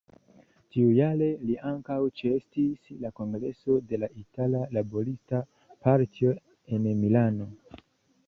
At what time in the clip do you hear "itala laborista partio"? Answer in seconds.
4.23-6.35